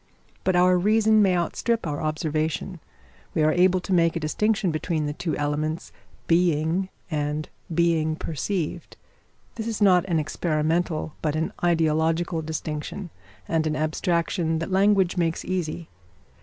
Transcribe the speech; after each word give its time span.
But 0.43 0.55
our 0.55 0.79
reason 0.79 1.21
may 1.21 1.37
outstrip 1.37 1.85
our 1.85 2.01
observation. 2.01 2.79
We 3.35 3.43
are 3.43 3.53
able 3.53 3.79
to 3.81 3.93
make 3.93 4.15
a 4.15 4.19
distinction 4.19 4.71
between 4.71 5.05
the 5.05 5.13
two 5.13 5.35
elements 5.37 5.91
being 6.25 6.89
and 7.11 7.47
being 7.71 8.15
perceived. 8.15 8.97
This 9.57 9.67
is 9.67 9.79
not 9.79 10.03
an 10.05 10.17
experimental 10.17 11.13
but 11.21 11.35
an 11.35 11.53
ideological 11.63 12.41
distinction, 12.41 13.11
and 13.47 13.67
an 13.67 13.75
abstraction 13.75 14.57
that 14.57 14.71
language 14.71 15.17
makes 15.17 15.45
easy. 15.45 15.87